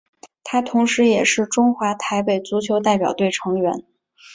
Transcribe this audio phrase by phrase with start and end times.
[0.43, 3.83] 他同时也是中华台北足球代表队成员。